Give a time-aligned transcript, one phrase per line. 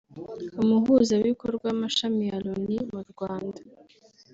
[0.61, 3.59] Umuhuzabikorwa w’amashami ya Loni mu Rwanda